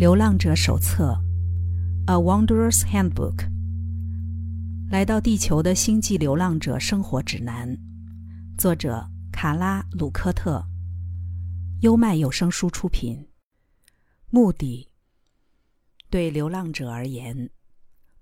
[0.00, 1.22] 流浪者手册，
[2.10, 3.36] 《A Wanderer's Handbook》。
[4.90, 7.76] 来到地球的星际流浪者生活指南，
[8.56, 10.64] 作者卡拉·鲁科特，
[11.82, 13.28] 优麦有声书出品。
[14.30, 14.88] 目的，
[16.08, 17.50] 对流浪者而言，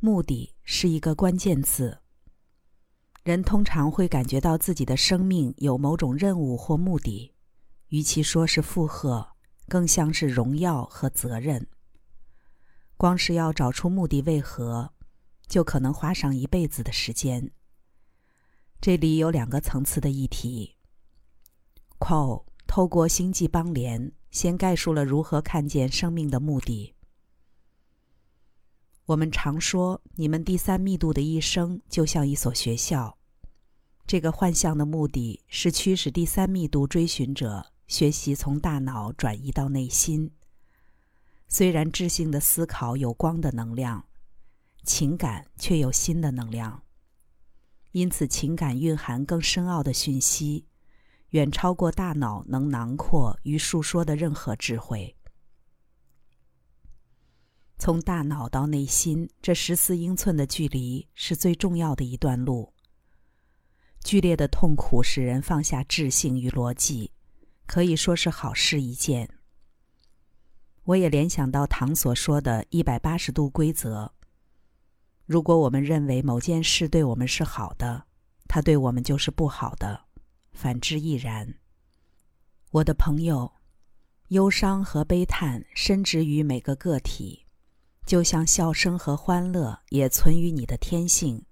[0.01, 1.99] 目的是一个关键字。
[3.23, 7.37] 人通常会感觉到自己的生命有某种任务或目的，
[7.91, 9.38] 与其说是负荷。
[9.69, 11.67] 更像是荣耀和责任。
[12.97, 14.93] 光是要找出目的为何，
[15.47, 17.53] 就可能花上一辈子的时间。
[18.81, 20.77] 这里有两个层次的议题。
[22.01, 26.95] Cole 透过星际邦联，先概述了如何看见生命的目的。
[29.07, 33.17] 我们常说，你们第三密度的一生就像一所学校。
[34.07, 37.73] 这个幻象的目的是驱使第三密度追寻者。
[37.89, 40.31] 学习从大脑转移到内心。
[41.49, 44.07] 虽然智性的思考有光的能量，
[44.85, 46.83] 情感却有心的能量。
[47.93, 50.67] 因此，情感蕴含更深奥的讯息，
[51.31, 55.17] 远超过大脑能囊括与述说的任何智慧。
[57.79, 62.75] 从大脑到内心这十四英寸的距离是最重要的一段路。
[64.05, 67.13] 剧烈的痛苦使人放下智性与逻辑。
[67.69, 69.29] 可以说是好事一件。
[70.85, 74.11] 我也联想到唐所说的一百八十度规则：
[75.27, 78.05] 如果我们认为某件事对我们是好的，
[78.49, 80.01] 它对我们就是不好的；
[80.51, 81.57] 反之亦然。
[82.71, 83.53] 我的朋友，
[84.29, 87.45] 忧伤和悲叹深植于每个个体，
[88.07, 91.45] 就像笑声和欢乐也存于你的天性。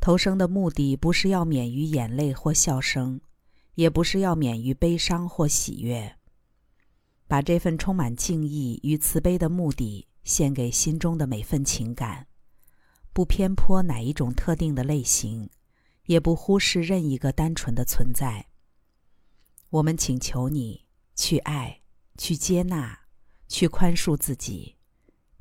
[0.00, 3.18] 投生的目的不是要免于眼泪或笑声。
[3.78, 6.16] 也不是要免于悲伤或喜悦，
[7.28, 12.26] 把这份充满敬意与慈悲的目的献给心中的每份情感，
[13.12, 15.48] 不偏颇哪一种特定的类型，
[16.06, 18.48] 也不忽视任一个单纯的存在。
[19.70, 20.84] 我们请求你
[21.14, 21.80] 去爱，
[22.16, 22.98] 去接纳，
[23.46, 24.74] 去宽恕自己，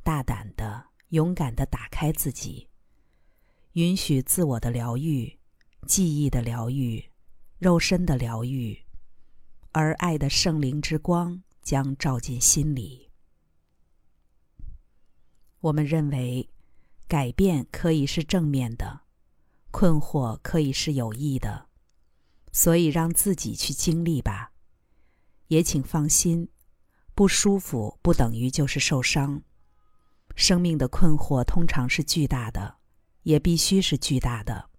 [0.04, 2.68] 大胆的、勇敢的打开自己，
[3.72, 5.40] 允许自我的疗愈，
[5.88, 7.04] 记忆的疗愈。
[7.60, 8.78] 肉身的疗愈，
[9.72, 13.10] 而爱的圣灵之光将照进心里。
[15.62, 16.48] 我们认为，
[17.08, 19.02] 改变可以是正面的，
[19.72, 21.68] 困惑可以是有益的，
[22.52, 24.52] 所以让自己去经历吧。
[25.48, 26.50] 也请放心，
[27.16, 29.42] 不舒服不等于就是受伤。
[30.36, 32.78] 生命的困惑通常是巨大的，
[33.24, 34.70] 也必须是巨大的。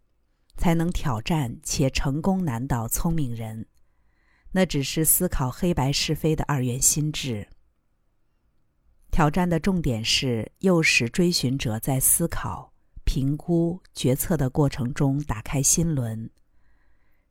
[0.59, 3.67] 才能挑战且成功难倒聪明人，
[4.51, 7.49] 那只是思考黑白是非的二元心智。
[9.11, 12.75] 挑战的重点是诱使追寻者在思考、
[13.05, 16.29] 评估、决策的过程中打开心轮。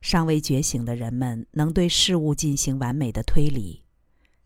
[0.00, 3.84] 尚未觉醒的人们能对事物进行完美的推理，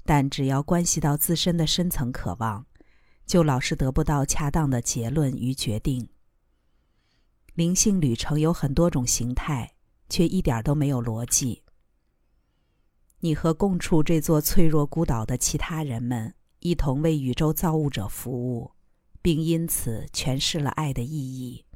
[0.04, 2.66] 但只要关系到自身的深层渴望，
[3.26, 6.08] 就老是得不到恰当的结论与决定。
[7.54, 9.74] 灵性旅程有很多种形态，
[10.08, 11.62] 却一点都没有逻辑。
[13.20, 18.72] 你和共处这座脆弱孤岛的其他人们一同为宇宙造物者服务，
[19.20, 21.66] 并因此诠释了爱的意义。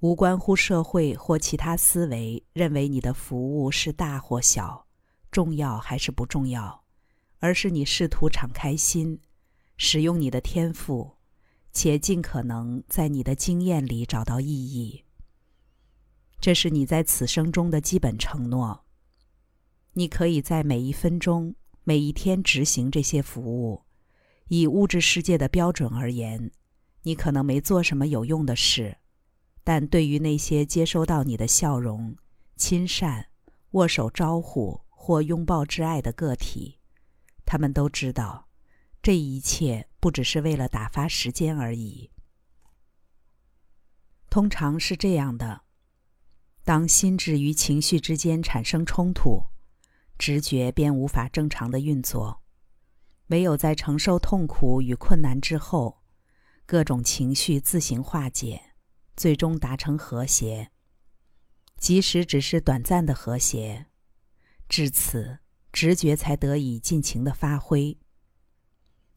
[0.00, 4.86] 无关乎社会或其他思维认为你的服务是大或小、
[5.30, 6.84] 重要还是不重要，
[7.38, 9.20] 而是你试图敞开心，
[9.76, 11.17] 使用你的天赋。
[11.72, 15.04] 且尽可能在你的经验里找到意义。
[16.40, 18.84] 这是你在此生中的基本承诺。
[19.94, 23.82] 你可以在每一分钟、每一天执行这些服务。
[24.46, 26.50] 以物质世界的标准而言，
[27.02, 28.96] 你可能没做什么有用的事，
[29.62, 32.16] 但对于那些接收到你的笑容、
[32.56, 33.26] 亲善、
[33.72, 36.78] 握手招呼或拥抱挚爱的个体，
[37.44, 38.47] 他们都知道。
[39.00, 42.10] 这一切不只是为了打发时间而已。
[44.28, 45.62] 通常是这样的：
[46.64, 49.46] 当心智与情绪之间产生冲突，
[50.18, 52.42] 直觉便无法正常的运作。
[53.28, 56.02] 唯有在承受痛苦与困难之后，
[56.66, 58.74] 各种情绪自行化解，
[59.16, 60.70] 最终达成和谐。
[61.78, 63.86] 即使只是短暂的和谐，
[64.68, 65.38] 至此，
[65.72, 67.96] 直觉才得以尽情的发挥。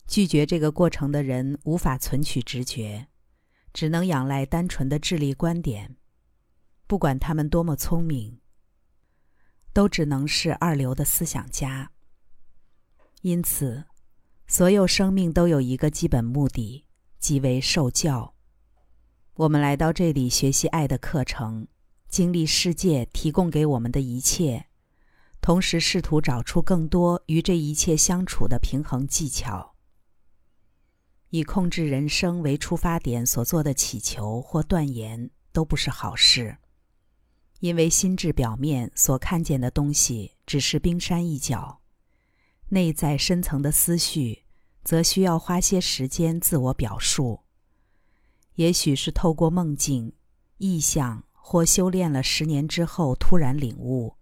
[0.08, 3.08] 拒绝这个过程的人无法存取直觉，
[3.74, 5.96] 只能仰赖单纯的智力观点。
[6.88, 8.40] 不管他们多么聪明，
[9.72, 11.92] 都只能是二流的思想家。
[13.22, 13.86] 因此，
[14.48, 16.86] 所有生命都有一个基本目的，
[17.20, 18.34] 即为受教。
[19.36, 21.68] 我们来到这里学习爱的课程，
[22.10, 24.66] 经历世界提供给我们的一切，
[25.40, 29.71] 同时试图找出更多与这一切相处的平衡技巧。
[31.32, 36.58] 以控制人生为出发点所做的祈求或断言都不是好事，
[37.62, 41.80] 因为心智表面所看见的东西只是冰山一角。
[42.68, 44.44] 内在深层的思绪，
[44.84, 47.40] 则需要花些时间自我表述。
[48.56, 50.14] 也许是透过梦境、
[50.58, 54.16] 意象或修炼了十年之后突然领悟。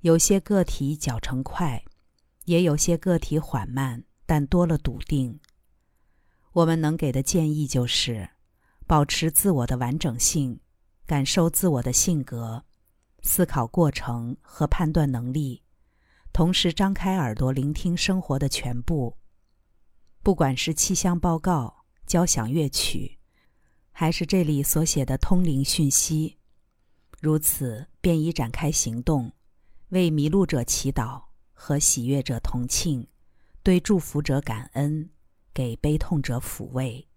[0.00, 1.84] 有些个体脚程快，
[2.46, 5.38] 也有些个体缓慢，但多了笃定。
[6.52, 8.28] 我们能给的建议就是：
[8.86, 10.58] 保持自我的完整性，
[11.06, 12.64] 感受自我的性格、
[13.22, 15.62] 思考过程和判断能力。
[16.32, 19.16] 同时，张开耳朵聆听生活的全部，
[20.22, 23.18] 不管是气象报告、交响乐曲，
[23.92, 26.36] 还是这里所写的通灵讯息，
[27.20, 29.32] 如此便已展开行动，
[29.90, 33.06] 为迷路者祈祷，和喜悦者同庆，
[33.62, 35.10] 对祝福者感恩，
[35.52, 37.08] 给悲痛者抚慰。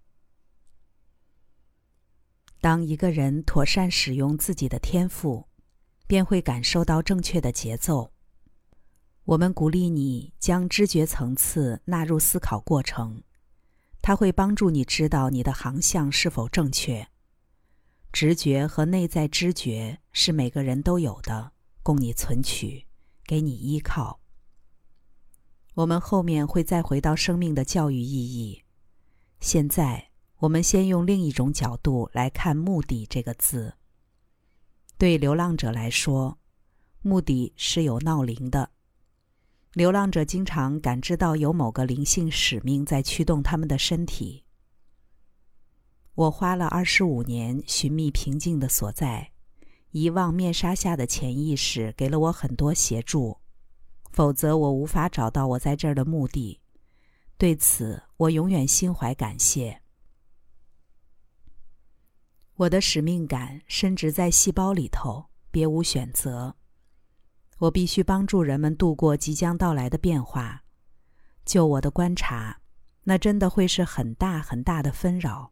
[2.60, 5.48] 当一个人妥善使用自己的天赋，
[6.08, 8.14] 便会感受到正确的节奏。
[9.26, 13.24] 我们鼓励你将知觉层次纳入思考过程，
[14.02, 17.08] 它会帮助你知道你的航向是否正确。
[18.12, 21.52] 直觉和内在知觉是每个人都有的，
[21.82, 22.86] 供你存取，
[23.26, 24.23] 给你依靠。
[25.76, 28.62] 我们后面会再回到生命的教育意义。
[29.40, 33.74] 现在，我们先用另一种角度来看“目的”这个字。
[35.00, 36.38] 对流浪者来说，
[37.02, 38.70] 目的是有闹铃的。
[39.74, 44.44] 流浪者经常感知到有某个灵性使命在驱动他们的身体。
[46.14, 49.32] 我花了二十五年寻觅平静的所在，
[49.90, 53.40] 遗忘面纱下的潜意识给了我很多协助，
[54.14, 56.62] 否则我无法找到我在这儿的目的。
[57.38, 59.82] 对此，我永远心怀感谢。
[62.56, 66.56] 我的使命感深植在细胞里头，别无选择。
[67.58, 70.64] 我必须帮助人们度过即将到来的变化。
[71.44, 72.62] 就我的观察，
[73.04, 75.52] 那真的会是很大很大的纷扰。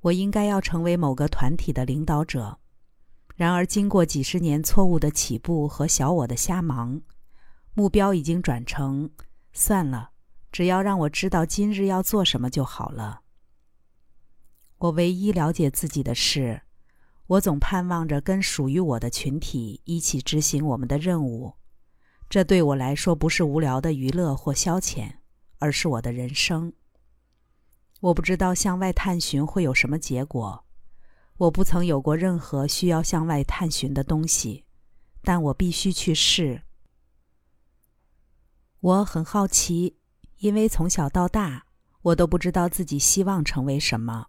[0.00, 2.58] 我应该要成为某个团体的领导者。
[3.36, 7.00] 然而，经过几十年错误的起步和小我的瞎忙，
[7.80, 9.08] 目标已经转成：
[9.54, 10.10] 算了，
[10.52, 13.22] 只要让我知道今日要做什么就好了。
[14.76, 16.60] 我唯一了解自己的是。
[17.26, 21.54] 我总盼望着跟属于我的群体一起执行我们的任务，
[22.28, 25.12] 这对我来说不是无聊的娱乐或消遣，
[25.58, 26.74] 而是我的人生。
[28.00, 30.66] 我不知道向外探寻会有什么结果，
[31.38, 34.66] 我不曾有过任何需要向外探寻的东西，
[35.22, 36.64] 但我必须去试。
[38.80, 39.98] 我很好奇，
[40.38, 41.66] 因为从小到大，
[42.00, 44.28] 我都不知道自己希望成为什么。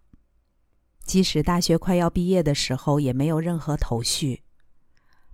[1.06, 4.44] 即使大学快要毕业的时候，也没有任何头绪。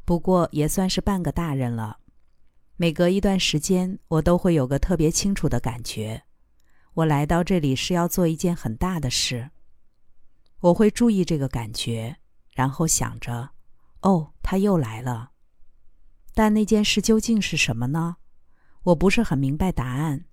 [0.06, 1.98] 不过也算是半个大人了。
[2.76, 6.24] 每隔一段时间，我都会有个特别清楚的感觉：
[6.94, 9.50] 我来到这里是要做一件很大的事。
[10.60, 12.18] 我会注意这个感觉，
[12.54, 13.50] 然后想着
[14.02, 15.32] ：“哦，他又来了。”
[16.36, 18.18] 但那件事究竟是什么呢？
[18.88, 20.24] 我不是很明白答案。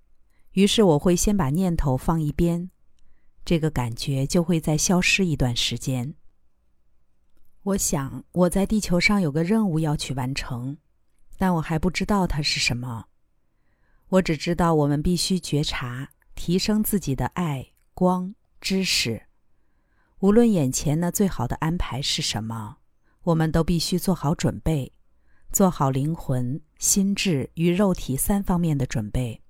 [0.53, 2.69] 于是我会先把念头放一边。
[3.43, 6.15] 这个感觉就会再消失一段时间。
[7.63, 10.77] 我想我在地球上有个任务要去完成，
[11.37, 13.07] 但我还不知道它是什么。
[14.07, 19.23] 我只知道我们必须觉察、提升自己的爱、光、知识。
[20.19, 22.77] 无论眼前那最好的安排是什么，
[23.23, 24.93] 我们都必须做好准备，
[25.51, 29.41] 做好灵魂、心智与肉体三方面的准备。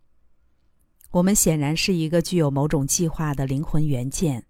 [1.12, 4.46] 我们显然是一个具有某种计划的灵魂元件，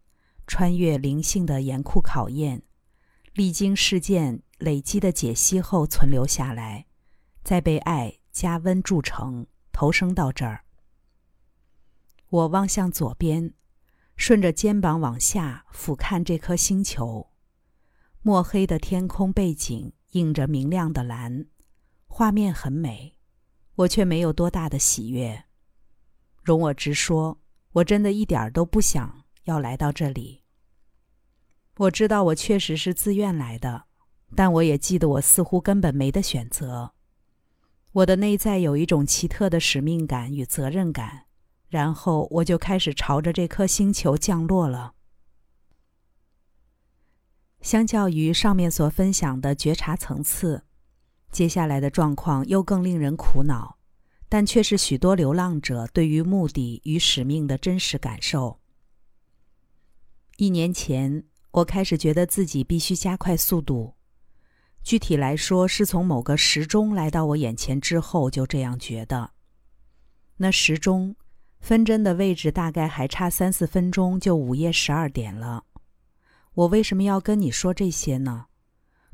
[0.46, 2.62] 穿越灵性的严酷考验，
[3.34, 6.86] 历经事件累积的解析后存留下来，
[7.44, 10.64] 再被爱加温铸成，投生到这儿。
[12.30, 13.52] 我望向左边，
[14.16, 17.32] 顺着肩膀往下俯瞰这颗星球，
[18.22, 21.48] 墨黑的天空背景映着明亮的蓝，
[22.18, 23.18] 画面很美，
[23.76, 25.44] 我却没有多大的喜悦。
[26.42, 27.42] 容我直说，
[27.74, 30.42] 我真的一点儿都不想要来到这里。
[31.76, 33.88] 我知道我确实是自愿来的，
[34.34, 36.94] 但我也记得我似乎根本没得选择。
[37.92, 41.26] 我的内在有一种奇特的使命感与责任感，
[41.68, 44.94] 然后我就开始朝着这颗星球降落了。
[47.60, 50.64] 相较于上面所分享的觉察层次，
[51.36, 53.78] 接下来的状况又更令人苦恼，
[54.30, 58.62] 但却是许多流浪者对于目的与使命的真实感受。
[60.38, 63.96] 一年前，我开始觉得自己必须加快速度。
[64.82, 69.32] 具体来说，是从某个时钟来到我眼前之后就这样觉得。
[70.38, 71.18] 那时钟
[71.60, 75.66] 分针的位置大概还差三四分钟就午夜十二点了。
[76.54, 78.46] 我为什么要跟你说这些呢？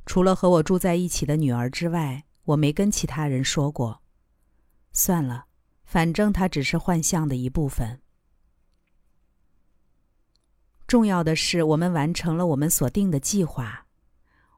[0.06, 4.02] 除了和我住在一起的女儿之外，我没跟其他人说过。
[4.92, 5.46] 算了，
[5.86, 8.02] 反正它只是幻象的一部分。
[10.88, 13.88] 重要的是，我们完成了我们所定的计划。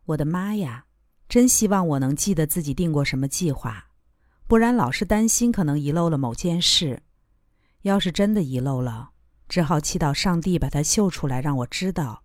[0.05, 0.85] 我的妈呀！
[1.29, 3.87] 真希望我能记得自己定过什么计划，
[4.45, 7.01] 不然老是担心可能遗漏了某件事。
[7.83, 9.11] 要是真的遗漏了，
[9.47, 12.23] 只好祈祷上帝把它秀出来让我知道。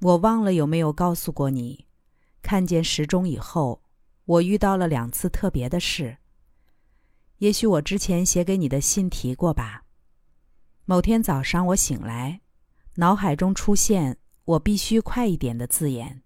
[0.00, 1.86] 我忘了有没有告诉过你，
[2.42, 3.82] 看见时钟以后，
[4.24, 6.18] 我遇到了两次特别的事。
[7.38, 9.84] 也许我之前写给你的信提过吧。
[10.84, 12.40] 某天早上我醒来，
[12.96, 16.22] 脑海中出现“我必须快一点”的字眼。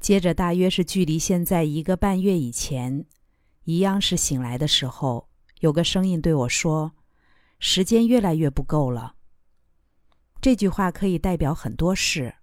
[0.00, 3.06] 接着，大约是距离现在一个半月以前，
[3.64, 5.28] 一样是醒来的时候，
[5.60, 6.92] 有个声音对我说
[7.58, 9.16] ：“时间越来越不够了。”
[10.40, 12.34] 这句话可以代表很多事，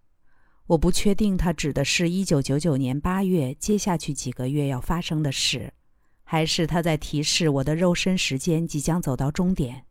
[0.71, 5.73] 我不确定它指的是一九九九年八月接下去几个月要发生的事，
[6.23, 9.85] 还是他在提示我的肉身时间即将走到终点。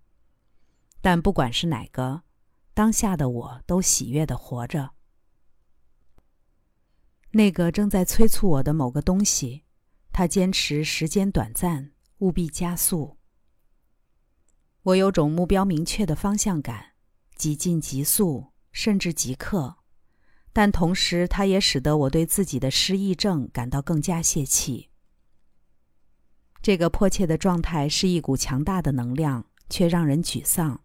[1.02, 2.22] 但不管是哪个，
[2.72, 4.92] 当下的我都喜悦的活着。
[7.32, 9.64] 那个正在催促我的某个东西，
[10.10, 13.18] 他坚持时间短暂，务必加速。
[14.84, 16.92] 我有种目标明确的方向感，
[17.37, 19.76] 急进急速，甚至即刻。
[20.52, 24.88] 但同时，它也使得我对自己的失忆症感到更加泄气。
[26.61, 30.83] 这个迫切的状态是一股强大的能量，却让人沮丧，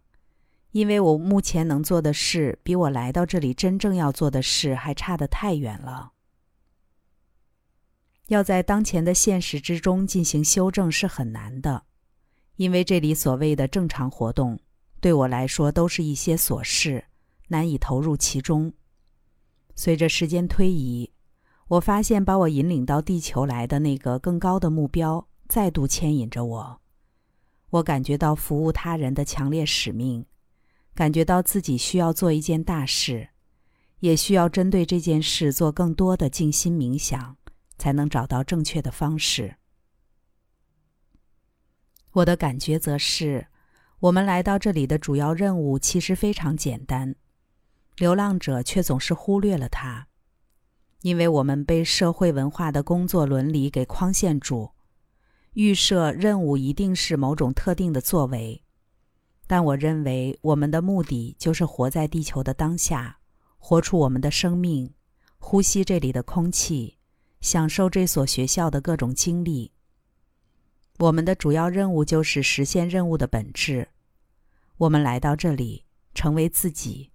[0.70, 6.12] 因为我目前能做的事，比我来到这里真正要做的事还差得太远了。
[8.28, 11.84] 要在当前的现实之中进行修正是很难的，
[12.56, 14.58] 因为这里所谓的正常活动，
[15.00, 17.04] 对我来说都是一些琐事，
[17.48, 18.72] 难以投入其中。
[19.76, 21.12] 随着时间推移，
[21.68, 26.80] 我发现把我引领到地球来的那个更高的目标再度牵引着我。
[27.70, 30.26] 我感觉到服务他人的强烈使命，
[30.94, 33.28] 感觉到自己需要做一件大事，
[34.00, 37.36] 也需要针对这件事做更多的静心冥想。
[37.78, 39.56] 才能找到正确的方式。
[42.12, 43.48] 我的感觉则是，
[44.00, 47.14] 我们来到这里的主要任务其实非常简单，
[47.96, 50.06] 流浪者却总是忽略了它，
[51.02, 54.70] 因为我们被社会文化的工作伦理给框限住，
[55.54, 58.62] 预设任务一定是某种特定的作为。
[59.46, 63.18] 但我认为，我们的目的就是活在地球的当下，
[63.58, 64.92] 活出我们的生命，
[65.38, 66.94] 呼吸这里的空气。
[67.42, 69.70] 享受这所学校的各种经历。
[70.98, 73.88] 我们的主要任务就是实现任务的本质。
[74.78, 77.12] 我们来到这里，成为自己。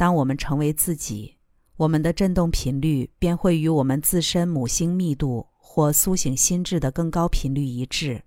[0.00, 1.36] 当我们成为自己，
[1.76, 8.22] 我们的振动频率便会与我们自身母星密度或苏醒心智的更高频率一致，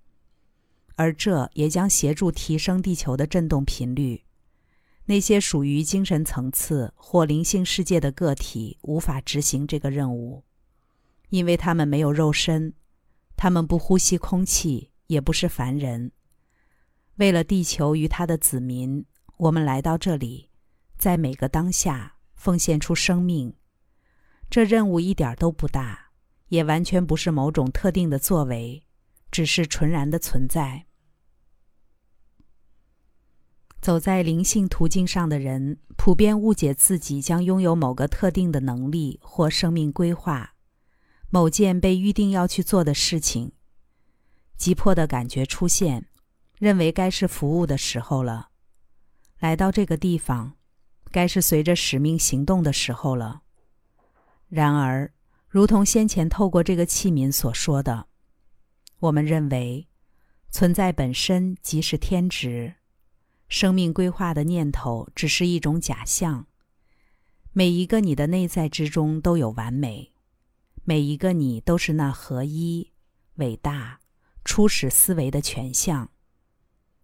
[0.98, 4.22] 而这也将协助提升地球的振动频率。
[5.06, 10.44] 那些属于精神层次或灵性世界的个体无法执行这个任务。
[11.30, 12.72] 因为他们没有肉身，
[13.36, 16.12] 他们不呼吸空气，也不是凡人。
[17.16, 19.04] 为了地球与他的子民，
[19.38, 20.52] 我们来到这里，
[21.04, 23.54] 在每个当下奉献出生命。
[24.50, 26.12] 这任务一点都不大，
[26.48, 28.86] 也完全不是某种特定的作为，
[29.30, 30.86] 只是纯然的存在。
[33.82, 40.56] 走在灵性途径上的人，普遍误解自己将拥有某个特定的能力或生命规划。
[41.30, 43.52] 某件被预定要去做的事情，
[44.56, 46.08] 急迫的感觉出现，
[46.60, 48.52] 认为该是服务的时候了。
[49.40, 50.56] 来到这个地方，
[51.14, 53.44] 该是随着使命行动的时候了。
[54.50, 55.14] 然而，
[55.48, 58.08] 如同先前透过这个器皿所说的，
[59.00, 59.88] 我们认为
[60.50, 62.74] 存在本身即是天职，
[63.48, 66.48] 生命规划的念头只是一种假象。
[67.52, 70.14] 每一个你的内在之中都有完美。
[70.84, 72.92] 每一个你都是那合一、
[73.36, 74.00] 伟大、
[74.44, 76.10] 初始思维的全像。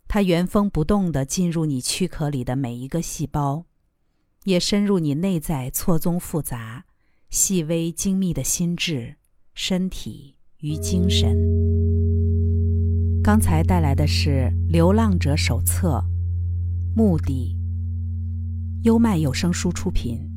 [0.08, 3.66] 它原封不动地进入你躯壳里的每一个细胞，
[4.44, 6.86] 也深入你内在错综复杂、
[7.30, 9.16] 细微精密的心智、
[9.54, 11.36] 身体与精神。
[13.24, 15.98] 刚才带来的是《流浪者手册》，
[16.96, 17.58] 目的。
[18.84, 20.29] 优麦有声书出品。